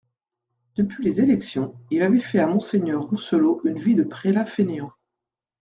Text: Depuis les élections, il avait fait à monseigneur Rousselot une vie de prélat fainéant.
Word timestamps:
Depuis 0.77 1.03
les 1.05 1.21
élections, 1.21 1.75
il 1.91 2.01
avait 2.01 2.19
fait 2.19 2.39
à 2.39 2.47
monseigneur 2.47 3.03
Rousselot 3.07 3.61
une 3.65 3.77
vie 3.77 3.93
de 3.93 4.03
prélat 4.03 4.45
fainéant. 4.47 4.91